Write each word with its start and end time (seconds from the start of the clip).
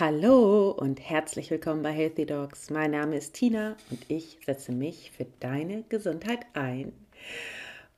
Hallo 0.00 0.70
und 0.70 1.00
herzlich 1.00 1.50
willkommen 1.50 1.82
bei 1.82 1.90
Healthy 1.90 2.24
Dogs. 2.24 2.70
Mein 2.70 2.92
Name 2.92 3.16
ist 3.16 3.34
Tina 3.34 3.76
und 3.90 3.98
ich 4.06 4.38
setze 4.46 4.70
mich 4.70 5.10
für 5.10 5.26
deine 5.40 5.82
Gesundheit 5.88 6.46
ein. 6.52 6.92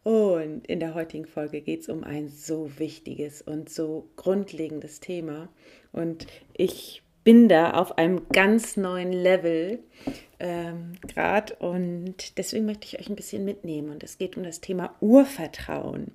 Und 0.03 0.67
in 0.67 0.81
der 0.81 0.95
heutigen 0.95 1.27
Folge 1.27 1.61
geht 1.61 1.81
es 1.81 1.91
um 1.91 2.03
ein 2.03 2.31
so 2.31 2.71
wichtiges 2.79 3.43
und 3.43 3.69
so 3.69 4.09
grundlegendes 4.17 5.01
Thema. 5.01 5.51
Und 5.93 6.27
ich 6.55 7.03
bin 7.23 7.51
da 7.51 7.73
auf 7.73 7.99
einem 7.99 8.27
ganz 8.33 8.79
neuen 8.79 9.13
Level 9.13 9.81
ähm, 10.39 10.95
gerade 11.07 11.55
und 11.57 12.39
deswegen 12.39 12.65
möchte 12.65 12.87
ich 12.87 12.99
euch 12.99 13.11
ein 13.11 13.17
bisschen 13.17 13.45
mitnehmen. 13.45 13.91
Und 13.91 14.03
es 14.03 14.17
geht 14.17 14.39
um 14.39 14.43
das 14.43 14.63
Thema 14.63 14.97
Urvertrauen. 15.01 16.13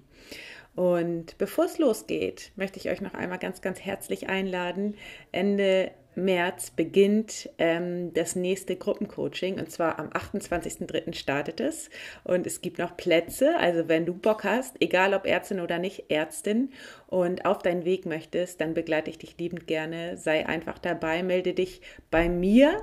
Und 0.76 1.38
bevor 1.38 1.66
es 1.66 1.78
losgeht, 1.78 2.52
möchte 2.56 2.80
ich 2.80 2.90
euch 2.90 3.02
noch 3.02 3.14
einmal 3.14 3.40
ganz, 3.40 3.62
ganz 3.62 3.80
herzlich 3.80 4.28
einladen. 4.28 4.96
Ende 5.32 5.92
März 6.16 6.72
beginnt 6.72 7.50
ähm, 7.58 8.14
das 8.14 8.36
nächste 8.36 8.76
Gruppencoaching 8.76 9.60
und 9.60 9.70
zwar 9.72 10.00
am 10.00 10.10
28.03. 10.10 11.14
startet 11.14 11.60
es 11.60 11.90
und 12.24 12.48
es 12.48 12.62
gibt 12.62 12.80
noch 12.80 12.98
Plätze. 12.98 13.58
Also 13.60 13.88
wenn 13.88 14.06
du 14.06 14.14
Bock 14.14 14.44
hast, 14.44 14.76
egal 14.80 15.14
ob 15.14 15.26
Ärztin 15.26 15.60
oder 15.60 15.78
nicht 15.78 16.06
Ärztin 16.10 16.72
und 17.08 17.46
auf 17.46 17.60
deinen 17.60 17.86
Weg 17.86 18.06
möchtest, 18.06 18.62
dann 18.62 18.74
begleite 18.74 19.10
ich 19.10 19.18
dich 19.18 19.38
liebend 19.38 19.68
gerne. 19.68 20.18
Sei 20.18 20.46
einfach 20.46 20.80
dabei, 20.80 21.24
melde 21.24 21.54
dich 21.54 21.82
bei 22.12 22.30
mir 22.30 22.82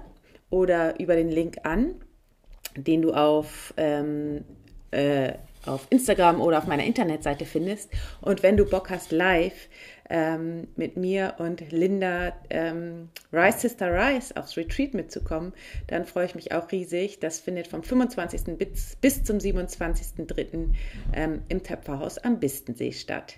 oder 0.51 1.01
über 1.01 1.17
den 1.17 1.31
Link 1.31 1.59
an, 1.65 1.95
den 2.77 3.03
du 3.03 3.13
auf 3.13 3.73
ähm, 3.77 4.45
äh, 4.91 5.33
auf 5.67 5.87
Instagram 5.91 6.41
oder 6.41 6.59
auf 6.59 6.67
meiner 6.67 6.85
Internetseite 6.85 7.45
findest. 7.45 7.91
Und 8.21 8.43
wenn 8.43 8.57
du 8.57 8.65
Bock 8.65 8.91
hast, 8.91 9.13
live 9.13 9.69
ähm, 10.11 10.69
mit 10.77 10.97
mir 10.97 11.35
und 11.39 11.71
Linda 11.71 12.33
ähm, 12.51 13.09
Rice 13.33 13.63
Sister 13.63 13.93
Rice 13.93 14.37
aufs 14.37 14.57
Retreat 14.57 14.95
mitzukommen, 14.95 15.53
dann 15.87 16.05
freue 16.05 16.27
ich 16.27 16.35
mich 16.35 16.53
auch 16.53 16.71
riesig. 16.71 17.21
Das 17.21 17.41
findet 17.41 17.69
vom 17.69 17.83
25. 17.83 18.59
bis, 18.59 18.97
bis 19.01 19.25
zum 19.25 19.39
27.03. 19.39 20.69
Ähm, 21.15 21.43
im 21.49 21.63
Töpferhaus 21.63 22.19
am 22.19 22.41
Bistensee 22.41 22.93
statt. 22.93 23.37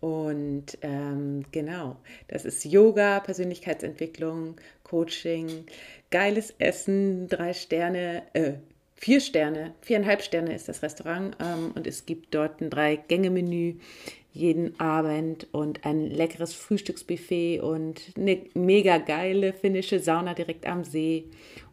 Und 0.00 0.78
ähm, 0.80 1.44
genau, 1.52 1.96
das 2.28 2.46
ist 2.46 2.64
Yoga, 2.64 3.20
Persönlichkeitsentwicklung, 3.20 4.56
Coaching, 4.82 5.66
geiles 6.10 6.54
Essen, 6.58 7.28
drei 7.28 7.52
Sterne, 7.52 8.22
äh, 8.32 8.54
vier 9.00 9.20
Sterne, 9.20 9.72
viereinhalb 9.80 10.22
Sterne 10.22 10.54
ist 10.54 10.68
das 10.68 10.82
Restaurant 10.82 11.34
ähm, 11.40 11.72
und 11.74 11.86
es 11.86 12.04
gibt 12.04 12.34
dort 12.34 12.60
ein 12.60 12.68
Drei-Gänge-Menü 12.68 13.76
jeden 14.32 14.78
Abend 14.78 15.48
und 15.52 15.84
ein 15.86 16.06
leckeres 16.06 16.54
Frühstücksbuffet 16.54 17.60
und 17.60 18.00
eine 18.16 18.42
mega 18.54 18.98
geile 18.98 19.54
finnische 19.54 19.98
Sauna 19.98 20.34
direkt 20.34 20.66
am 20.66 20.84
See. 20.84 21.24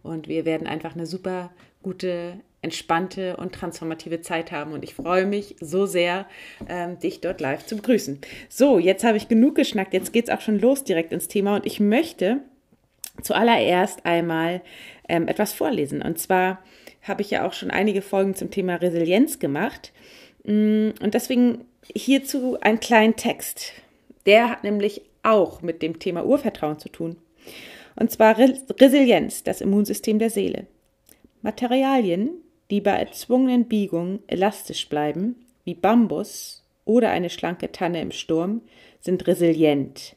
Und 0.04 0.28
wir 0.28 0.46
werden 0.46 0.68
einfach 0.68 0.96
eine 0.96 1.06
super 1.06 1.52
gute, 1.84 2.40
entspannte 2.62 3.38
und 3.38 3.54
transformative 3.54 4.22
Zeit 4.22 4.52
haben. 4.52 4.72
Und 4.72 4.84
ich 4.84 4.96
freue 4.96 5.26
mich 5.26 5.56
so 5.60 5.86
sehr, 5.86 6.26
ähm, 6.68 6.98
dich 6.98 7.22
dort 7.22 7.42
live 7.42 7.66
zu 7.66 7.76
begrüßen. 7.76 8.22
So, 8.50 8.80
jetzt 8.80 9.04
habe 9.04 9.18
ich 9.18 9.28
genug 9.28 9.56
geschnackt. 9.56 9.94
Jetzt 9.94 10.14
geht 10.14 10.30
es 10.30 10.34
auch 10.34 10.42
schon 10.42 10.60
los 10.60 10.84
direkt 10.84 11.12
ins 11.12 11.28
Thema. 11.28 11.58
Und 11.58 11.66
ich 11.66 11.80
möchte 11.80 12.42
zuallererst 13.22 14.06
einmal 14.06 14.62
ähm, 15.08 15.28
etwas 15.28 15.54
vorlesen. 15.54 16.02
Und 16.02 16.18
zwar 16.18 16.64
habe 17.08 17.22
ich 17.22 17.32
ja 17.32 17.46
auch 17.46 17.54
schon 17.54 17.72
einige 17.72 18.02
Folgen 18.02 18.36
zum 18.36 18.52
Thema 18.52 18.76
Resilienz 18.76 19.40
gemacht. 19.40 19.92
Mm, 20.44 20.90
und 21.02 21.14
deswegen 21.14 21.66
hierzu 21.94 22.60
einen 22.62 22.80
kleinen 22.80 23.16
Text. 23.16 23.74
Der 24.26 24.50
hat 24.50 24.64
nämlich 24.64 25.02
auch 25.24 25.62
mit 25.62 25.82
dem 25.82 26.00
Thema 26.00 26.26
Urvertrauen 26.26 26.80
zu 26.80 26.90
tun. 26.90 27.18
Und 27.96 28.12
zwar 28.12 28.38
Resilienz, 28.38 29.44
das 29.44 29.62
Immunsystem 29.62 30.20
der 30.20 30.30
Seele. 30.30 30.68
Materialien, 31.42 32.30
die 32.70 32.82
bei 32.82 32.92
erzwungenen 32.92 33.66
Biegungen 33.66 34.20
elastisch 34.28 34.88
bleiben, 34.90 35.36
wie 35.64 35.74
Bambus 35.74 36.64
oder 36.86 37.10
eine 37.10 37.30
schlanke 37.30 37.72
Tanne 37.72 38.02
im 38.02 38.12
Sturm, 38.12 38.62
sind 39.00 39.28
resilient. 39.28 40.16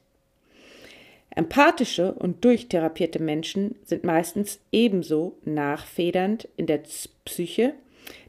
Empathische 1.35 2.13
und 2.13 2.45
durchtherapierte 2.45 3.23
Menschen 3.23 3.77
sind 3.85 4.05
meistens 4.05 4.61
ebenso 4.73 5.39
nachfedernd 5.45 6.49
in 6.57 6.67
der 6.67 6.83
Psyche, 7.25 7.75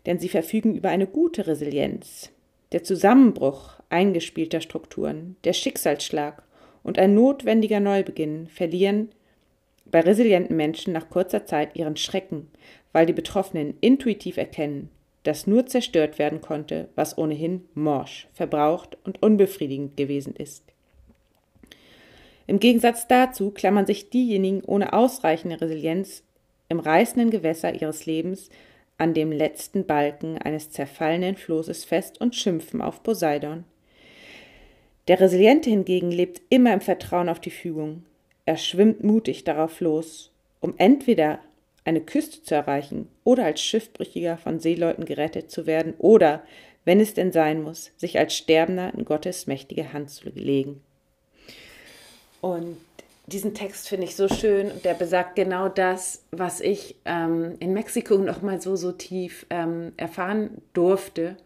denn 0.05 0.19
sie 0.19 0.29
verfügen 0.29 0.75
über 0.75 0.89
eine 0.89 1.07
gute 1.07 1.47
Resilienz. 1.47 2.29
Der 2.71 2.83
Zusammenbruch 2.83 3.79
eingespielter 3.89 4.61
Strukturen, 4.61 5.35
der 5.43 5.53
Schicksalsschlag 5.53 6.43
und 6.83 6.99
ein 6.99 7.15
notwendiger 7.15 7.79
Neubeginn 7.79 8.47
verlieren 8.47 9.09
bei 9.85 9.99
resilienten 9.99 10.55
Menschen 10.55 10.93
nach 10.93 11.09
kurzer 11.09 11.45
Zeit 11.45 11.75
ihren 11.75 11.97
Schrecken, 11.97 12.49
weil 12.93 13.05
die 13.05 13.13
Betroffenen 13.13 13.75
intuitiv 13.81 14.37
erkennen, 14.37 14.89
dass 15.23 15.47
nur 15.47 15.65
zerstört 15.65 16.17
werden 16.17 16.41
konnte, 16.41 16.89
was 16.95 17.17
ohnehin 17.17 17.65
morsch, 17.73 18.27
verbraucht 18.33 18.97
und 19.03 19.21
unbefriedigend 19.21 19.97
gewesen 19.97 20.35
ist. 20.35 20.63
Im 22.47 22.59
Gegensatz 22.59 23.07
dazu 23.07 23.51
klammern 23.51 23.85
sich 23.85 24.09
diejenigen 24.09 24.63
ohne 24.63 24.93
ausreichende 24.93 25.61
Resilienz 25.61 26.23
im 26.69 26.79
reißenden 26.79 27.29
Gewässer 27.29 27.73
ihres 27.73 28.05
Lebens 28.05 28.49
an 28.97 29.13
dem 29.13 29.31
letzten 29.31 29.85
Balken 29.85 30.37
eines 30.37 30.69
zerfallenen 30.71 31.35
Flosses 31.35 31.83
fest 31.85 32.21
und 32.21 32.35
schimpfen 32.35 32.81
auf 32.81 33.03
Poseidon. 33.03 33.63
Der 35.07 35.19
Resiliente 35.19 35.69
hingegen 35.69 36.11
lebt 36.11 36.41
immer 36.49 36.73
im 36.73 36.81
Vertrauen 36.81 37.29
auf 37.29 37.39
die 37.39 37.49
Fügung. 37.49 38.03
Er 38.45 38.57
schwimmt 38.57 39.03
mutig 39.03 39.43
darauf 39.43 39.81
los, 39.81 40.31
um 40.59 40.75
entweder 40.77 41.39
eine 41.83 42.01
Küste 42.01 42.43
zu 42.43 42.55
erreichen 42.55 43.07
oder 43.23 43.45
als 43.45 43.61
Schiffbrüchiger 43.61 44.37
von 44.37 44.59
Seeleuten 44.59 45.05
gerettet 45.05 45.49
zu 45.49 45.65
werden 45.65 45.95
oder, 45.97 46.43
wenn 46.85 46.99
es 46.99 47.13
denn 47.13 47.31
sein 47.31 47.63
muss, 47.63 47.91
sich 47.97 48.19
als 48.19 48.35
Sterbender 48.35 48.93
in 48.93 49.05
Gottes 49.05 49.47
mächtige 49.47 49.93
Hand 49.93 50.11
zu 50.11 50.29
legen. 50.29 50.81
Und 52.41 52.77
diesen 53.27 53.53
Text 53.53 53.87
finde 53.87 54.05
ich 54.05 54.15
so 54.15 54.27
schön 54.27 54.71
und 54.71 54.83
der 54.83 54.93
besagt 54.93 55.35
genau 55.35 55.69
das, 55.69 56.23
was 56.31 56.59
ich 56.59 56.95
ähm, 57.05 57.55
in 57.59 57.71
Mexiko 57.73 58.17
noch 58.17 58.41
mal 58.41 58.59
so, 58.59 58.75
so 58.75 58.91
tief 58.91 59.45
ähm, 59.49 59.93
erfahren 59.95 60.61
durfte. 60.73 61.37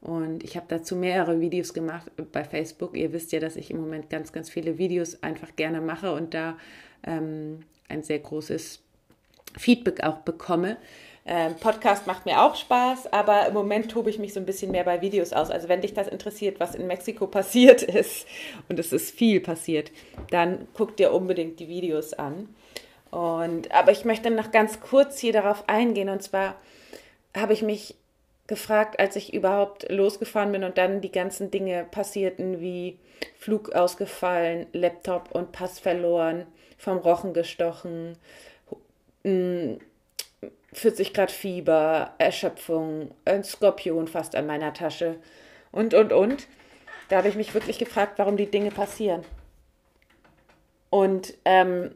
Und 0.00 0.42
ich 0.42 0.56
habe 0.56 0.66
dazu 0.68 0.96
mehrere 0.96 1.40
Videos 1.40 1.72
gemacht 1.72 2.10
bei 2.32 2.42
Facebook. 2.42 2.96
Ihr 2.96 3.12
wisst 3.12 3.30
ja, 3.30 3.38
dass 3.38 3.54
ich 3.54 3.70
im 3.70 3.80
Moment 3.80 4.10
ganz, 4.10 4.32
ganz 4.32 4.50
viele 4.50 4.76
Videos 4.76 5.22
einfach 5.22 5.54
gerne 5.54 5.80
mache 5.80 6.12
und 6.12 6.34
da 6.34 6.58
ähm, 7.04 7.60
ein 7.88 8.02
sehr 8.02 8.18
großes 8.18 8.80
Feedback 9.56 10.02
auch 10.02 10.18
bekomme. 10.18 10.76
Ähm, 11.24 11.54
Podcast 11.54 12.06
macht 12.08 12.26
mir 12.26 12.42
auch 12.42 12.56
Spaß, 12.56 13.12
aber 13.12 13.46
im 13.46 13.54
Moment 13.54 13.90
tobe 13.90 14.10
ich 14.10 14.18
mich 14.18 14.34
so 14.34 14.40
ein 14.40 14.46
bisschen 14.46 14.72
mehr 14.72 14.84
bei 14.84 15.00
Videos 15.00 15.32
aus. 15.32 15.50
Also 15.50 15.68
wenn 15.68 15.80
dich 15.80 15.94
das 15.94 16.08
interessiert, 16.08 16.58
was 16.58 16.74
in 16.74 16.86
Mexiko 16.86 17.26
passiert 17.28 17.82
ist, 17.82 18.26
und 18.68 18.78
es 18.78 18.92
ist 18.92 19.16
viel 19.16 19.40
passiert, 19.40 19.92
dann 20.30 20.66
guck 20.74 20.96
dir 20.96 21.12
unbedingt 21.12 21.60
die 21.60 21.68
Videos 21.68 22.12
an. 22.12 22.48
Und, 23.10 23.70
aber 23.72 23.92
ich 23.92 24.04
möchte 24.04 24.30
noch 24.30 24.50
ganz 24.50 24.80
kurz 24.80 25.18
hier 25.18 25.32
darauf 25.32 25.68
eingehen. 25.68 26.08
Und 26.08 26.22
zwar 26.22 26.56
habe 27.36 27.52
ich 27.52 27.62
mich 27.62 27.94
gefragt, 28.48 28.98
als 28.98 29.14
ich 29.16 29.32
überhaupt 29.32 29.90
losgefahren 29.90 30.50
bin 30.50 30.64
und 30.64 30.76
dann 30.76 31.00
die 31.00 31.12
ganzen 31.12 31.50
Dinge 31.50 31.86
passierten, 31.90 32.60
wie 32.60 32.98
Flug 33.38 33.72
ausgefallen, 33.72 34.66
Laptop 34.72 35.30
und 35.32 35.52
Pass 35.52 35.78
verloren, 35.78 36.46
vom 36.78 36.98
Rochen 36.98 37.32
gestochen, 37.32 38.16
40 40.72 41.12
Grad 41.12 41.30
Fieber, 41.30 42.14
Erschöpfung, 42.18 43.14
ein 43.24 43.44
Skorpion 43.44 44.08
fast 44.08 44.34
an 44.34 44.46
meiner 44.46 44.72
Tasche 44.72 45.16
und, 45.70 45.94
und, 45.94 46.12
und. 46.12 46.46
Da 47.08 47.18
habe 47.18 47.28
ich 47.28 47.34
mich 47.34 47.52
wirklich 47.52 47.78
gefragt, 47.78 48.14
warum 48.18 48.36
die 48.36 48.50
Dinge 48.50 48.70
passieren. 48.70 49.22
Und, 50.88 51.34
ähm, 51.44 51.94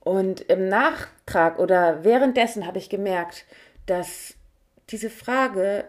und 0.00 0.42
im 0.42 0.68
Nachtrag 0.68 1.58
oder 1.58 2.04
währenddessen 2.04 2.66
habe 2.66 2.78
ich 2.78 2.88
gemerkt, 2.88 3.44
dass 3.86 4.34
diese 4.90 5.10
Frage, 5.10 5.84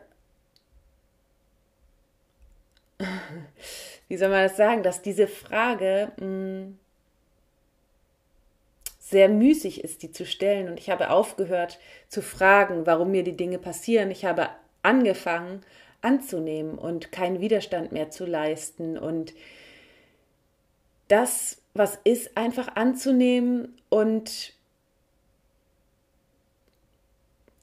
wie 4.07 4.17
soll 4.17 4.29
man 4.29 4.43
das 4.43 4.57
sagen, 4.57 4.83
dass 4.83 5.01
diese 5.01 5.27
Frage 5.27 6.11
mh, 6.17 6.25
hm, 6.25 6.79
sehr 9.11 9.29
müßig 9.29 9.83
ist, 9.83 10.01
die 10.01 10.11
zu 10.11 10.25
stellen. 10.25 10.67
Und 10.69 10.79
ich 10.79 10.89
habe 10.89 11.11
aufgehört 11.11 11.79
zu 12.07 12.21
fragen, 12.21 12.85
warum 12.85 13.11
mir 13.11 13.23
die 13.23 13.37
Dinge 13.37 13.59
passieren. 13.59 14.09
Ich 14.09 14.25
habe 14.25 14.49
angefangen 14.81 15.61
anzunehmen 16.01 16.77
und 16.77 17.11
keinen 17.11 17.41
Widerstand 17.41 17.91
mehr 17.91 18.09
zu 18.09 18.25
leisten 18.25 18.97
und 18.97 19.33
das, 21.07 21.61
was 21.73 21.99
ist, 22.03 22.37
einfach 22.37 22.75
anzunehmen 22.75 23.77
und 23.89 24.53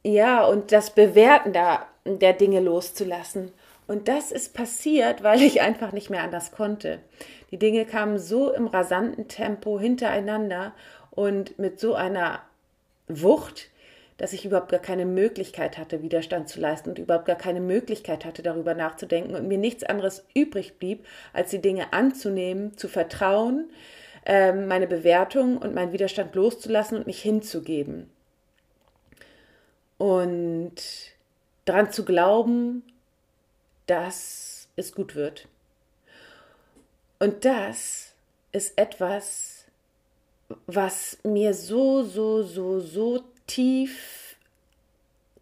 ja, 0.05 0.45
und 0.45 0.71
das 0.71 0.95
Bewerten 0.95 1.53
da, 1.53 1.87
der 2.05 2.35
Dinge 2.35 2.61
loszulassen. 2.61 3.53
Und 3.87 4.07
das 4.07 4.33
ist 4.33 4.55
passiert, 4.55 5.23
weil 5.23 5.43
ich 5.43 5.63
einfach 5.63 5.93
nicht 5.93 6.11
mehr 6.11 6.23
anders 6.23 6.53
konnte. 6.53 7.01
Die 7.51 7.59
Dinge 7.59 7.87
kamen 7.87 8.19
so 8.19 8.53
im 8.53 8.67
rasanten 8.67 9.29
Tempo 9.29 9.81
hintereinander 9.81 10.75
und 11.19 11.59
mit 11.59 11.81
so 11.81 11.97
einer 11.97 12.43
Wucht, 13.09 13.71
dass 14.19 14.33
ich 14.33 14.45
überhaupt 14.45 14.71
gar 14.71 14.79
keine 14.79 15.05
Möglichkeit 15.05 15.77
hatte, 15.77 16.01
Widerstand 16.01 16.49
zu 16.49 16.61
leisten 16.61 16.91
und 16.91 16.99
überhaupt 17.01 17.25
gar 17.25 17.35
keine 17.35 17.61
Möglichkeit 17.61 18.25
hatte, 18.25 18.45
darüber 18.45 18.75
nachzudenken 18.75 19.35
und 19.35 19.49
mir 19.49 19.59
nichts 19.59 19.83
anderes 19.83 20.25
übrig 20.33 20.79
blieb, 20.79 21.05
als 21.33 21.51
die 21.51 21.61
Dinge 21.61 21.93
anzunehmen, 21.93 22.77
zu 22.77 22.87
vertrauen, 22.87 23.69
ähm, 24.27 24.69
meine 24.69 24.87
Bewertung 24.87 25.59
und 25.59 25.75
meinen 25.75 25.91
Widerstand 25.91 26.37
loszulassen 26.37 26.99
und 26.99 27.09
mich 27.09 27.21
hinzugeben. 27.21 28.09
Und 29.97 30.77
daran 31.65 31.91
zu 31.91 32.05
glauben, 32.05 32.85
dass 33.89 34.69
es 34.77 34.95
gut 34.95 35.17
wird. 35.17 35.49
Und 37.19 37.45
das 37.45 38.13
ist 38.53 38.79
etwas, 38.79 39.58
was 40.67 41.19
mir 41.25 41.55
so, 41.55 42.03
so, 42.03 42.43
so, 42.43 42.81
so 42.81 43.23
tief 43.47 44.37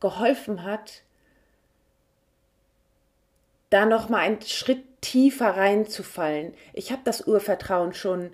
geholfen 0.01 0.63
hat, 0.63 1.03
da 3.71 3.87
noch 3.87 4.09
mal 4.09 4.21
einen 4.21 4.43
Schritt 4.43 4.85
tiefer 5.01 5.57
reinzufallen. 5.57 6.55
Ich 6.73 6.93
habe 6.93 7.03
das 7.05 7.27
Urvertrauen 7.27 7.95
schon 7.95 8.31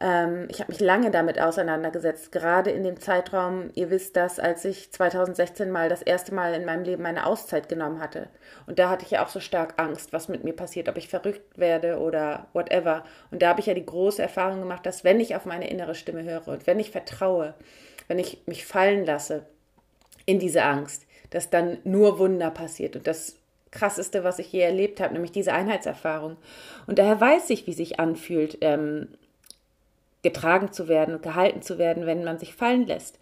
ähm, 0.00 0.46
ich 0.50 0.60
habe 0.60 0.70
mich 0.70 0.80
lange 0.80 1.10
damit 1.10 1.40
auseinandergesetzt, 1.40 2.30
gerade 2.30 2.70
in 2.70 2.82
dem 2.84 3.00
Zeitraum, 3.00 3.70
ihr 3.74 3.90
wisst 3.90 4.16
das, 4.16 4.38
als 4.38 4.64
ich 4.64 4.92
2016 4.92 5.70
mal 5.70 5.88
das 5.88 6.02
erste 6.02 6.34
Mal 6.34 6.54
in 6.54 6.64
meinem 6.64 6.84
Leben 6.84 7.06
eine 7.06 7.26
Auszeit 7.26 7.68
genommen 7.68 8.00
hatte. 8.00 8.28
Und 8.66 8.78
da 8.78 8.90
hatte 8.90 9.04
ich 9.04 9.12
ja 9.12 9.24
auch 9.24 9.28
so 9.28 9.40
stark 9.40 9.74
Angst, 9.78 10.12
was 10.12 10.28
mit 10.28 10.44
mir 10.44 10.54
passiert, 10.54 10.88
ob 10.88 10.98
ich 10.98 11.08
verrückt 11.08 11.58
werde 11.58 11.98
oder 11.98 12.48
whatever. 12.52 13.04
Und 13.30 13.40
da 13.40 13.48
habe 13.48 13.60
ich 13.60 13.66
ja 13.66 13.74
die 13.74 13.86
große 13.86 14.20
Erfahrung 14.20 14.60
gemacht, 14.60 14.84
dass 14.84 15.04
wenn 15.04 15.20
ich 15.20 15.34
auf 15.34 15.46
meine 15.46 15.70
innere 15.70 15.94
Stimme 15.94 16.24
höre 16.24 16.46
und 16.48 16.66
wenn 16.66 16.78
ich 16.78 16.90
vertraue, 16.90 17.54
wenn 18.08 18.18
ich 18.18 18.42
mich 18.46 18.66
fallen 18.66 19.06
lasse 19.06 19.46
in 20.26 20.38
diese 20.38 20.62
Angst, 20.62 21.06
dass 21.30 21.48
dann 21.48 21.78
nur 21.84 22.18
Wunder 22.18 22.50
passiert. 22.50 22.96
Und 22.96 23.06
das 23.06 23.36
krasseste, 23.70 24.24
was 24.24 24.38
ich 24.38 24.52
je 24.52 24.60
erlebt 24.60 25.00
habe, 25.00 25.14
nämlich 25.14 25.32
diese 25.32 25.52
Einheitserfahrung. 25.52 26.36
Und 26.86 26.98
daher 26.98 27.20
weiß 27.20 27.50
ich, 27.50 27.66
wie 27.66 27.72
sich 27.72 27.98
anfühlt, 27.98 28.58
ähm, 28.60 29.08
getragen 30.26 30.72
zu 30.72 30.88
werden 30.88 31.22
gehalten 31.22 31.62
zu 31.62 31.78
werden, 31.78 32.04
wenn 32.04 32.24
man 32.24 32.38
sich 32.38 32.54
fallen 32.54 32.86
lässt. 32.86 33.18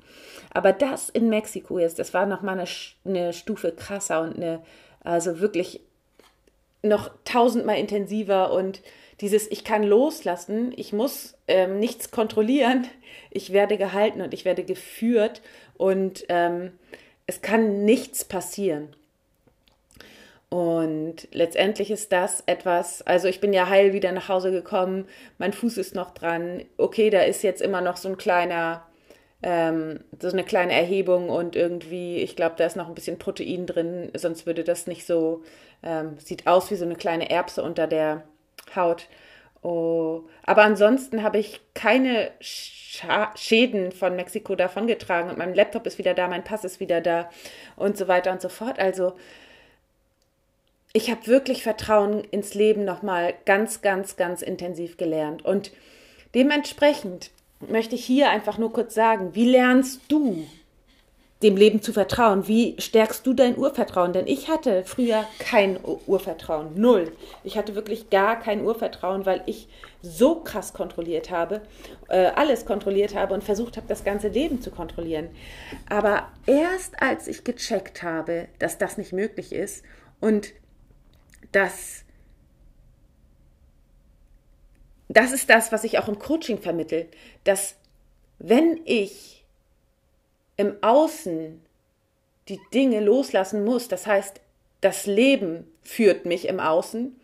Aber 0.52 0.72
das 0.72 1.10
in 1.10 1.28
Mexiko 1.28 1.78
jetzt, 1.78 1.98
das 1.98 2.14
war 2.14 2.24
nochmal 2.24 2.58
eine, 2.58 2.68
eine 3.04 3.32
Stufe 3.32 3.72
krasser 3.72 4.22
und 4.22 4.36
eine, 4.36 4.62
also 5.02 5.40
wirklich 5.40 5.80
noch 6.82 7.10
tausendmal 7.24 7.78
intensiver 7.78 8.52
und 8.52 8.80
dieses 9.20 9.50
Ich 9.50 9.64
kann 9.64 9.82
loslassen, 9.84 10.72
ich 10.76 10.92
muss 10.92 11.36
ähm, 11.46 11.78
nichts 11.78 12.10
kontrollieren, 12.10 12.86
ich 13.30 13.52
werde 13.52 13.76
gehalten 13.76 14.22
und 14.22 14.32
ich 14.32 14.44
werde 14.44 14.64
geführt 14.64 15.42
und 15.76 16.24
ähm, 16.28 16.72
es 17.26 17.42
kann 17.42 17.84
nichts 17.84 18.24
passieren. 18.24 18.94
Und 20.54 21.26
letztendlich 21.32 21.90
ist 21.90 22.12
das 22.12 22.44
etwas, 22.46 23.02
also 23.02 23.26
ich 23.26 23.40
bin 23.40 23.52
ja 23.52 23.68
heil 23.68 23.92
wieder 23.92 24.12
nach 24.12 24.28
Hause 24.28 24.52
gekommen, 24.52 25.08
mein 25.36 25.52
Fuß 25.52 25.78
ist 25.78 25.96
noch 25.96 26.12
dran, 26.12 26.62
okay, 26.76 27.10
da 27.10 27.22
ist 27.22 27.42
jetzt 27.42 27.60
immer 27.60 27.80
noch 27.80 27.96
so 27.96 28.08
ein 28.08 28.16
kleiner, 28.16 28.86
ähm, 29.42 30.04
so 30.20 30.28
eine 30.28 30.44
kleine 30.44 30.72
Erhebung 30.72 31.28
und 31.28 31.56
irgendwie, 31.56 32.18
ich 32.18 32.36
glaube, 32.36 32.54
da 32.56 32.66
ist 32.66 32.76
noch 32.76 32.86
ein 32.86 32.94
bisschen 32.94 33.18
Protein 33.18 33.66
drin, 33.66 34.12
sonst 34.14 34.46
würde 34.46 34.62
das 34.62 34.86
nicht 34.86 35.08
so, 35.08 35.42
ähm, 35.82 36.18
sieht 36.18 36.46
aus 36.46 36.70
wie 36.70 36.76
so 36.76 36.84
eine 36.84 36.94
kleine 36.94 37.30
Erbse 37.30 37.60
unter 37.60 37.88
der 37.88 38.22
Haut. 38.76 39.08
Oh, 39.60 40.22
aber 40.44 40.62
ansonsten 40.62 41.24
habe 41.24 41.38
ich 41.38 41.62
keine 41.74 42.30
Scha 42.38 43.32
Schäden 43.34 43.90
von 43.90 44.14
Mexiko 44.14 44.54
davongetragen 44.54 45.30
und 45.30 45.38
mein 45.38 45.52
Laptop 45.52 45.84
ist 45.84 45.98
wieder 45.98 46.14
da, 46.14 46.28
mein 46.28 46.44
Pass 46.44 46.64
ist 46.64 46.78
wieder 46.78 47.00
da 47.00 47.28
und 47.74 47.96
so 47.98 48.06
weiter 48.06 48.30
und 48.30 48.40
so 48.40 48.48
fort. 48.48 48.78
Also 48.78 49.14
ich 50.96 51.10
habe 51.10 51.26
wirklich 51.26 51.64
Vertrauen 51.64 52.22
ins 52.30 52.54
Leben 52.54 52.84
nochmal 52.84 53.34
ganz, 53.44 53.82
ganz, 53.82 54.16
ganz 54.16 54.42
intensiv 54.42 54.96
gelernt. 54.96 55.44
Und 55.44 55.72
dementsprechend 56.34 57.32
möchte 57.68 57.96
ich 57.96 58.04
hier 58.04 58.30
einfach 58.30 58.58
nur 58.58 58.72
kurz 58.72 58.94
sagen, 58.94 59.34
wie 59.34 59.50
lernst 59.50 60.02
du 60.06 60.46
dem 61.42 61.56
Leben 61.56 61.82
zu 61.82 61.92
vertrauen? 61.92 62.46
Wie 62.46 62.76
stärkst 62.78 63.26
du 63.26 63.32
dein 63.32 63.58
Urvertrauen? 63.58 64.12
Denn 64.12 64.28
ich 64.28 64.48
hatte 64.48 64.84
früher 64.84 65.24
kein 65.40 65.78
Urvertrauen, 66.06 66.80
null. 66.80 67.10
Ich 67.42 67.58
hatte 67.58 67.74
wirklich 67.74 68.08
gar 68.08 68.38
kein 68.38 68.64
Urvertrauen, 68.64 69.26
weil 69.26 69.42
ich 69.46 69.66
so 70.00 70.36
krass 70.36 70.74
kontrolliert 70.74 71.28
habe, 71.28 71.62
äh, 72.08 72.26
alles 72.36 72.66
kontrolliert 72.66 73.16
habe 73.16 73.34
und 73.34 73.42
versucht 73.42 73.76
habe, 73.76 73.88
das 73.88 74.04
ganze 74.04 74.28
Leben 74.28 74.62
zu 74.62 74.70
kontrollieren. 74.70 75.28
Aber 75.88 76.28
erst 76.46 77.02
als 77.02 77.26
ich 77.26 77.42
gecheckt 77.42 78.04
habe, 78.04 78.46
dass 78.60 78.78
das 78.78 78.96
nicht 78.96 79.12
möglich 79.12 79.52
ist 79.52 79.82
und 80.20 80.52
dass 81.54 82.04
das 85.08 85.32
ist 85.32 85.48
das, 85.50 85.70
was 85.70 85.84
ich 85.84 85.98
auch 85.98 86.08
im 86.08 86.18
Coaching 86.18 86.58
vermittel, 86.58 87.08
dass 87.44 87.76
wenn 88.38 88.80
ich 88.84 89.44
im 90.56 90.76
Außen 90.82 91.62
die 92.48 92.60
Dinge 92.72 93.00
loslassen 93.00 93.64
muss, 93.64 93.88
das 93.88 94.06
heißt, 94.06 94.40
das 94.80 95.06
Leben 95.06 95.70
führt 95.82 96.26
mich 96.26 96.48
im 96.48 96.58
Außen, 96.58 97.18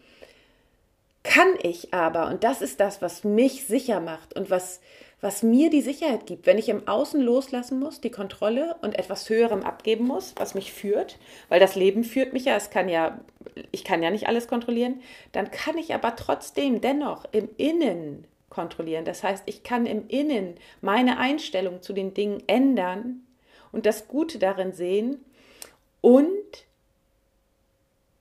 kann 1.22 1.54
ich 1.62 1.92
aber, 1.92 2.28
und 2.28 2.44
das 2.44 2.62
ist 2.62 2.80
das, 2.80 3.02
was 3.02 3.24
mich 3.24 3.66
sicher 3.66 4.00
macht 4.00 4.34
und 4.34 4.50
was 4.50 4.80
was 5.20 5.42
mir 5.42 5.68
die 5.70 5.82
Sicherheit 5.82 6.26
gibt, 6.26 6.46
wenn 6.46 6.58
ich 6.58 6.68
im 6.68 6.88
Außen 6.88 7.20
loslassen 7.20 7.78
muss, 7.78 8.00
die 8.00 8.10
Kontrolle 8.10 8.76
und 8.80 8.98
etwas 8.98 9.28
Höherem 9.28 9.62
abgeben 9.62 10.06
muss, 10.06 10.34
was 10.36 10.54
mich 10.54 10.72
führt, 10.72 11.18
weil 11.48 11.60
das 11.60 11.74
Leben 11.74 12.04
führt 12.04 12.32
mich 12.32 12.46
ja, 12.46 12.56
es 12.56 12.70
kann 12.70 12.88
ja, 12.88 13.20
ich 13.70 13.84
kann 13.84 14.02
ja 14.02 14.10
nicht 14.10 14.28
alles 14.28 14.48
kontrollieren, 14.48 15.00
dann 15.32 15.50
kann 15.50 15.76
ich 15.76 15.94
aber 15.94 16.16
trotzdem 16.16 16.80
dennoch 16.80 17.26
im 17.32 17.48
Innen 17.58 18.24
kontrollieren. 18.48 19.04
Das 19.04 19.22
heißt, 19.22 19.44
ich 19.46 19.62
kann 19.62 19.86
im 19.86 20.08
Innen 20.08 20.56
meine 20.80 21.18
Einstellung 21.18 21.82
zu 21.82 21.92
den 21.92 22.14
Dingen 22.14 22.42
ändern 22.46 23.26
und 23.72 23.86
das 23.86 24.08
Gute 24.08 24.38
darin 24.38 24.72
sehen 24.72 25.24
und 26.00 26.66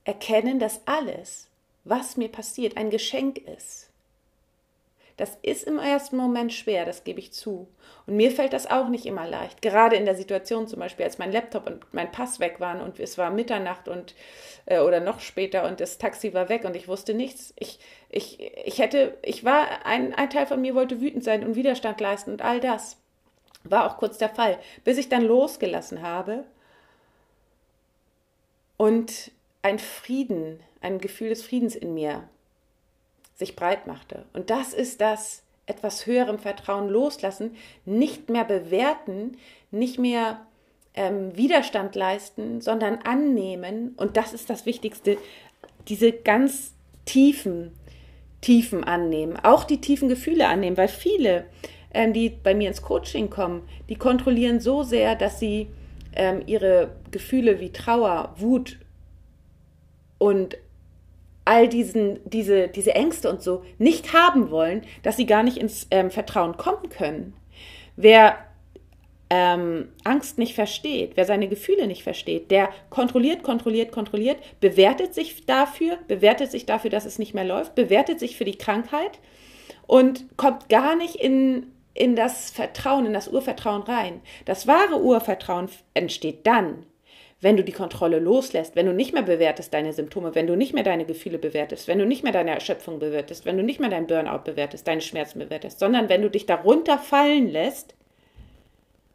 erkennen, 0.04 0.58
dass 0.58 0.80
alles, 0.86 1.48
was 1.84 2.16
mir 2.16 2.28
passiert, 2.28 2.76
ein 2.76 2.90
Geschenk 2.90 3.38
ist. 3.38 3.89
Das 5.20 5.36
ist 5.42 5.64
im 5.64 5.78
ersten 5.78 6.16
Moment 6.16 6.50
schwer, 6.50 6.86
das 6.86 7.04
gebe 7.04 7.20
ich 7.20 7.30
zu. 7.30 7.68
Und 8.06 8.16
mir 8.16 8.30
fällt 8.30 8.54
das 8.54 8.70
auch 8.70 8.88
nicht 8.88 9.04
immer 9.04 9.28
leicht. 9.28 9.60
Gerade 9.60 9.96
in 9.96 10.06
der 10.06 10.14
Situation 10.14 10.66
zum 10.66 10.78
Beispiel, 10.78 11.04
als 11.04 11.18
mein 11.18 11.30
Laptop 11.30 11.66
und 11.66 11.84
mein 11.92 12.10
Pass 12.10 12.40
weg 12.40 12.58
waren 12.58 12.80
und 12.80 12.98
es 12.98 13.18
war 13.18 13.28
Mitternacht 13.28 13.86
und 13.86 14.14
äh, 14.64 14.78
oder 14.78 14.98
noch 15.00 15.20
später 15.20 15.68
und 15.68 15.78
das 15.78 15.98
Taxi 15.98 16.32
war 16.32 16.48
weg 16.48 16.64
und 16.64 16.74
ich 16.74 16.88
wusste 16.88 17.12
nichts. 17.12 17.52
Ich, 17.58 17.80
ich, 18.08 18.40
ich 18.64 18.78
hätte, 18.78 19.18
ich 19.22 19.44
war, 19.44 19.84
ein, 19.84 20.14
ein 20.14 20.30
Teil 20.30 20.46
von 20.46 20.62
mir 20.62 20.74
wollte 20.74 21.02
wütend 21.02 21.22
sein 21.22 21.44
und 21.44 21.54
Widerstand 21.54 22.00
leisten 22.00 22.32
und 22.32 22.40
all 22.40 22.58
das. 22.58 22.96
War 23.64 23.84
auch 23.84 23.98
kurz 23.98 24.16
der 24.16 24.30
Fall, 24.30 24.58
bis 24.84 24.96
ich 24.96 25.10
dann 25.10 25.22
losgelassen 25.22 26.00
habe 26.00 26.44
und 28.78 29.32
ein 29.60 29.78
Frieden, 29.78 30.60
ein 30.80 30.98
Gefühl 30.98 31.28
des 31.28 31.42
Friedens 31.42 31.76
in 31.76 31.92
mir 31.92 32.26
sich 33.40 33.56
breit 33.56 33.88
machte. 33.88 34.24
Und 34.32 34.50
das 34.50 34.72
ist 34.72 35.00
das 35.00 35.42
etwas 35.66 36.06
höherem 36.06 36.38
Vertrauen 36.38 36.88
loslassen, 36.88 37.56
nicht 37.84 38.28
mehr 38.28 38.44
bewerten, 38.44 39.36
nicht 39.72 39.98
mehr 39.98 40.40
ähm, 40.94 41.36
Widerstand 41.36 41.94
leisten, 41.96 42.60
sondern 42.60 42.98
annehmen. 42.98 43.94
Und 43.96 44.16
das 44.16 44.32
ist 44.32 44.50
das 44.50 44.66
Wichtigste, 44.66 45.16
diese 45.88 46.12
ganz 46.12 46.74
tiefen, 47.04 47.72
tiefen 48.40 48.84
annehmen, 48.84 49.36
auch 49.36 49.64
die 49.64 49.80
tiefen 49.80 50.08
Gefühle 50.08 50.48
annehmen, 50.48 50.76
weil 50.76 50.88
viele, 50.88 51.46
ähm, 51.92 52.12
die 52.12 52.30
bei 52.30 52.54
mir 52.54 52.68
ins 52.68 52.82
Coaching 52.82 53.30
kommen, 53.30 53.62
die 53.88 53.96
kontrollieren 53.96 54.60
so 54.60 54.82
sehr, 54.82 55.16
dass 55.16 55.40
sie 55.40 55.68
ähm, 56.14 56.42
ihre 56.46 56.92
Gefühle 57.10 57.60
wie 57.60 57.72
Trauer, 57.72 58.34
Wut 58.36 58.78
und 60.18 60.58
all 61.50 61.66
diesen, 61.66 62.20
diese, 62.30 62.68
diese 62.68 62.94
Ängste 62.94 63.28
und 63.28 63.42
so 63.42 63.64
nicht 63.76 64.12
haben 64.12 64.52
wollen, 64.52 64.82
dass 65.02 65.16
sie 65.16 65.26
gar 65.26 65.42
nicht 65.42 65.56
ins 65.56 65.88
ähm, 65.90 66.12
Vertrauen 66.12 66.56
kommen 66.56 66.88
können. 66.90 67.34
Wer 67.96 68.38
ähm, 69.30 69.88
Angst 70.04 70.38
nicht 70.38 70.54
versteht, 70.54 71.16
wer 71.16 71.24
seine 71.24 71.48
Gefühle 71.48 71.88
nicht 71.88 72.04
versteht, 72.04 72.52
der 72.52 72.68
kontrolliert, 72.88 73.42
kontrolliert, 73.42 73.90
kontrolliert, 73.90 74.38
bewertet 74.60 75.12
sich 75.12 75.44
dafür, 75.44 75.98
bewertet 76.06 76.52
sich 76.52 76.66
dafür, 76.66 76.90
dass 76.90 77.04
es 77.04 77.18
nicht 77.18 77.34
mehr 77.34 77.44
läuft, 77.44 77.74
bewertet 77.74 78.20
sich 78.20 78.36
für 78.36 78.44
die 78.44 78.56
Krankheit 78.56 79.18
und 79.88 80.36
kommt 80.36 80.68
gar 80.68 80.94
nicht 80.94 81.16
in, 81.16 81.66
in 81.94 82.14
das 82.14 82.52
Vertrauen, 82.52 83.06
in 83.06 83.12
das 83.12 83.26
Urvertrauen 83.26 83.82
rein. 83.82 84.20
Das 84.44 84.68
wahre 84.68 85.02
Urvertrauen 85.02 85.68
entsteht 85.94 86.46
dann, 86.46 86.86
wenn 87.40 87.56
du 87.56 87.64
die 87.64 87.72
Kontrolle 87.72 88.18
loslässt, 88.18 88.76
wenn 88.76 88.86
du 88.86 88.92
nicht 88.92 89.14
mehr 89.14 89.22
bewertest 89.22 89.72
deine 89.72 89.92
Symptome, 89.92 90.34
wenn 90.34 90.46
du 90.46 90.56
nicht 90.56 90.74
mehr 90.74 90.84
deine 90.84 91.06
Gefühle 91.06 91.38
bewertest, 91.38 91.88
wenn 91.88 91.98
du 91.98 92.06
nicht 92.06 92.22
mehr 92.22 92.32
deine 92.32 92.50
Erschöpfung 92.50 92.98
bewertest, 92.98 93.46
wenn 93.46 93.56
du 93.56 93.62
nicht 93.62 93.80
mehr 93.80 93.88
dein 93.88 94.06
Burnout 94.06 94.44
bewertest, 94.44 94.86
deine 94.86 95.00
Schmerzen 95.00 95.38
bewertest, 95.38 95.78
sondern 95.78 96.08
wenn 96.08 96.22
du 96.22 96.30
dich 96.30 96.46
darunter 96.46 96.98
fallen 96.98 97.48
lässt 97.48 97.94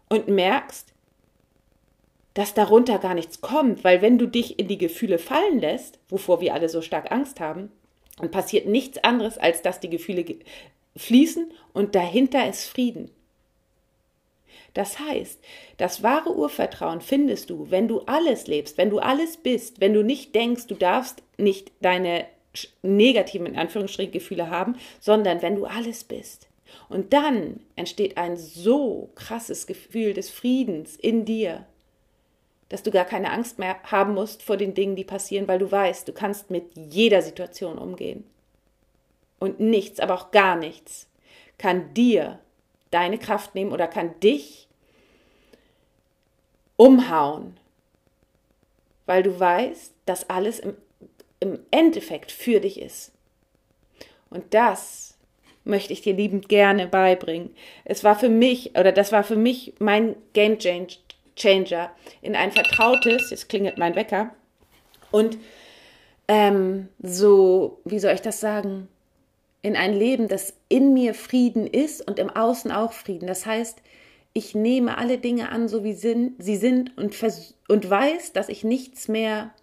und 0.10 0.28
merkst, 0.28 0.94
dass 2.34 2.54
darunter 2.54 3.00
gar 3.00 3.14
nichts 3.14 3.42
kommt, 3.42 3.84
weil 3.84 4.02
wenn 4.02 4.18
du 4.18 4.28
dich 4.28 4.60
in 4.60 4.68
die 4.68 4.78
Gefühle 4.78 5.20
fallen 5.20 5.60
lässt, 5.60 6.00
wovor 6.10 6.42
wir 6.42 6.54
alle 6.54 6.68
so 6.68 6.82
stark 6.82 7.12
Angst 7.12 7.40
haben, 7.40 7.72
dann 8.18 8.32
passiert 8.32 8.66
nichts 8.66 9.04
anderes, 9.04 9.38
als 9.38 9.62
dass 9.62 9.80
die 9.80 9.90
Gefühle 9.90 10.26
fließen 10.98 11.52
und 11.74 11.96
dahinter 11.96 12.48
ist 12.48 12.66
Frieden. 12.66 13.12
Das 14.76 15.00
heißt, 15.00 15.40
das 15.78 16.04
wahre 16.04 16.36
Urvertrauen 16.36 17.00
findest 17.00 17.50
du, 17.50 17.72
wenn 17.72 17.88
du 17.88 18.02
alles 18.02 18.46
lebst, 18.46 18.78
wenn 18.78 18.90
du 18.90 19.00
alles 19.00 19.38
bist, 19.38 19.80
wenn 19.80 19.94
du 19.94 20.04
nicht 20.04 20.36
denkst, 20.36 20.68
du 20.68 20.76
darfst 20.76 21.24
nicht 21.38 21.72
deine 21.82 22.26
negativen, 22.84 23.48
in 23.48 23.58
Anführungsstrichen, 23.58 24.12
Gefühle 24.12 24.50
haben, 24.50 24.76
sondern 25.00 25.42
wenn 25.42 25.56
du 25.56 25.66
alles 25.66 26.04
bist. 26.04 26.50
Und 26.90 27.14
dann 27.14 27.62
entsteht 27.78 28.18
ein 28.18 28.36
so 28.36 29.10
krasses 29.16 29.66
Gefühl 29.66 30.14
des 30.14 30.30
Friedens 30.30 30.98
in 30.98 31.24
dir, 31.24 31.66
dass 32.68 32.84
du 32.84 32.92
gar 32.92 33.06
keine 33.06 33.32
Angst 33.32 33.60
mehr 33.60 33.82
haben 33.84 34.14
musst 34.14 34.44
vor 34.44 34.58
den 34.58 34.74
Dingen, 34.74 34.98
die 34.98 35.06
passieren, 35.06 35.48
weil 35.48 35.60
du 35.60 35.72
weißt, 35.72 36.06
du 36.06 36.12
kannst 36.12 36.52
mit 36.52 36.66
jeder 36.76 37.22
Situation 37.22 37.78
umgehen. 37.78 38.26
Und 39.40 39.62
nichts, 39.62 40.02
aber 40.02 40.16
auch 40.16 40.32
gar 40.32 40.58
nichts 40.58 41.08
kann 41.58 41.94
dir 41.94 42.40
deine 42.92 43.18
Kraft 43.18 43.56
nehmen 43.56 43.72
oder 43.72 43.88
kann 43.88 44.20
dich 44.20 44.65
umhauen, 46.78 47.58
weil 49.06 49.24
du 49.24 49.40
weißt, 49.40 49.94
dass 50.06 50.30
alles 50.30 50.60
im, 50.60 50.76
im 51.40 51.60
Endeffekt 51.72 52.32
für 52.32 52.60
dich 52.60 52.82
ist. 52.82 53.12
Und 54.30 54.54
das 54.54 55.18
möchte 55.64 55.94
ich 55.94 56.02
dir 56.02 56.14
liebend 56.14 56.50
gerne 56.50 56.88
beibringen. 56.88 57.56
Es 57.86 58.04
war 58.04 58.18
für 58.18 58.30
mich, 58.30 58.78
oder 58.78 58.92
das 58.92 59.12
war 59.12 59.24
für 59.24 59.36
mich 59.36 59.74
mein 59.80 60.16
Game 60.34 60.58
Changer 60.60 61.92
in 62.22 62.36
ein 62.36 62.52
vertrautes, 62.52 63.30
jetzt 63.32 63.50
klingelt 63.50 63.78
mein 63.78 63.96
Wecker, 63.96 64.34
und 65.12 65.38
ähm, 66.28 66.90
so, 67.02 67.80
wie 67.86 68.00
soll 68.00 68.14
ich 68.14 68.22
das 68.22 68.40
sagen, 68.40 68.88
in 69.62 69.76
ein 69.76 69.94
Leben, 69.94 70.28
das 70.28 70.54
in 70.70 70.94
mir 70.94 71.14
Frieden 71.14 71.68
ist 71.68 72.06
und 72.08 72.20
im 72.20 72.30
Außen 72.30 72.72
auch 72.72 72.94
Frieden. 72.94 73.28
Das 73.28 73.46
heißt, 73.46 73.80
ich 74.38 74.54
nehme 74.54 74.98
alle 74.98 75.18
Dinge 75.18 75.50
an, 75.50 75.70
so 75.70 75.86
wie 75.86 75.94
sind, 75.94 76.44
sie 76.44 76.58
sind 76.58 76.96
und, 76.98 77.16
und 77.70 77.90
weiß, 77.90 78.34
dass 78.34 78.50
ich 78.50 78.66
nichts 78.66 79.08
mehr 79.08 79.54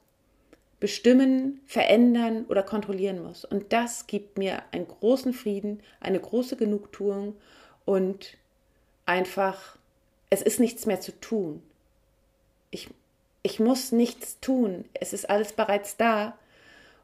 bestimmen, 0.81 1.61
verändern 1.67 2.47
oder 2.49 2.63
kontrollieren 2.63 3.23
muss. 3.23 3.45
Und 3.45 3.75
das 3.75 4.07
gibt 4.07 4.39
mir 4.39 4.63
einen 4.73 4.89
großen 4.89 5.35
Frieden, 5.35 5.83
eine 6.01 6.19
große 6.19 6.57
Genugtuung 6.57 7.37
und 7.85 8.39
einfach, 9.05 9.77
es 10.31 10.41
ist 10.41 10.59
nichts 10.59 10.87
mehr 10.87 11.03
zu 11.03 11.13
tun. 11.21 11.63
Ich, 12.71 12.89
ich 13.43 13.61
muss 13.61 13.93
nichts 13.93 14.41
tun. 14.41 14.87
Es 14.95 15.13
ist 15.13 15.29
alles 15.29 15.53
bereits 15.53 15.99
da. 15.99 16.39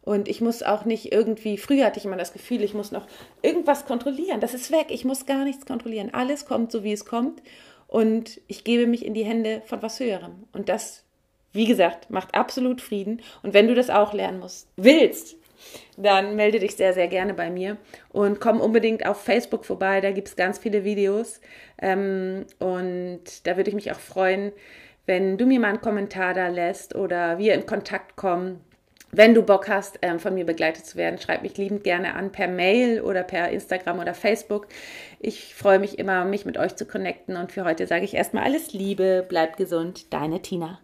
Und 0.08 0.26
ich 0.26 0.40
muss 0.40 0.62
auch 0.62 0.86
nicht 0.86 1.12
irgendwie, 1.12 1.58
früher 1.58 1.84
hatte 1.84 1.98
ich 1.98 2.06
immer 2.06 2.16
das 2.16 2.32
Gefühl, 2.32 2.62
ich 2.62 2.72
muss 2.72 2.92
noch 2.92 3.06
irgendwas 3.42 3.84
kontrollieren. 3.84 4.40
Das 4.40 4.54
ist 4.54 4.72
weg. 4.72 4.86
Ich 4.88 5.04
muss 5.04 5.26
gar 5.26 5.44
nichts 5.44 5.66
kontrollieren. 5.66 6.14
Alles 6.14 6.46
kommt 6.46 6.72
so, 6.72 6.82
wie 6.82 6.94
es 6.94 7.04
kommt. 7.04 7.42
Und 7.88 8.40
ich 8.46 8.64
gebe 8.64 8.86
mich 8.86 9.04
in 9.04 9.12
die 9.12 9.26
Hände 9.26 9.60
von 9.66 9.82
was 9.82 10.00
Höherem. 10.00 10.44
Und 10.54 10.70
das, 10.70 11.04
wie 11.52 11.66
gesagt, 11.66 12.08
macht 12.08 12.34
absolut 12.34 12.80
Frieden. 12.80 13.20
Und 13.42 13.52
wenn 13.52 13.68
du 13.68 13.74
das 13.74 13.90
auch 13.90 14.14
lernen 14.14 14.40
musst, 14.40 14.68
willst, 14.76 15.36
dann 15.98 16.36
melde 16.36 16.58
dich 16.58 16.74
sehr, 16.76 16.94
sehr 16.94 17.08
gerne 17.08 17.34
bei 17.34 17.50
mir 17.50 17.76
und 18.08 18.40
komm 18.40 18.62
unbedingt 18.62 19.04
auf 19.04 19.20
Facebook 19.20 19.66
vorbei. 19.66 20.00
Da 20.00 20.10
gibt 20.12 20.28
es 20.28 20.36
ganz 20.36 20.58
viele 20.58 20.84
Videos. 20.84 21.38
Ähm, 21.82 22.46
und 22.58 23.46
da 23.46 23.58
würde 23.58 23.68
ich 23.68 23.76
mich 23.76 23.92
auch 23.92 24.00
freuen, 24.00 24.52
wenn 25.04 25.36
du 25.36 25.44
mir 25.44 25.60
mal 25.60 25.68
einen 25.68 25.82
Kommentar 25.82 26.32
da 26.32 26.48
lässt 26.48 26.94
oder 26.94 27.36
wir 27.36 27.52
in 27.52 27.66
Kontakt 27.66 28.16
kommen. 28.16 28.64
Wenn 29.10 29.34
du 29.34 29.42
Bock 29.42 29.68
hast, 29.68 29.98
ähm, 30.02 30.18
von 30.18 30.34
mir 30.34 30.44
begleitet 30.44 30.84
zu 30.84 30.96
werden, 30.96 31.18
schreib 31.18 31.42
mich 31.42 31.56
liebend 31.56 31.82
gerne 31.82 32.14
an 32.14 32.30
per 32.30 32.46
Mail 32.46 33.00
oder 33.00 33.22
per 33.22 33.48
Instagram 33.48 34.00
oder 34.00 34.14
Facebook. 34.14 34.68
Ich 35.18 35.54
freue 35.54 35.78
mich 35.78 35.98
immer, 35.98 36.24
mich 36.24 36.44
mit 36.44 36.58
euch 36.58 36.76
zu 36.76 36.86
connecten. 36.86 37.36
Und 37.36 37.50
für 37.50 37.64
heute 37.64 37.86
sage 37.86 38.04
ich 38.04 38.14
erstmal 38.14 38.44
alles 38.44 38.72
Liebe, 38.72 39.24
bleib 39.26 39.56
gesund, 39.56 40.12
deine 40.12 40.42
Tina. 40.42 40.80